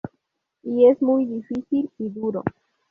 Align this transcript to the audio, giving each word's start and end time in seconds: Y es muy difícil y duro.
Y 0.63 0.87
es 0.87 0.99
muy 0.99 1.27
difícil 1.27 1.91
y 1.99 2.09
duro. 2.09 2.43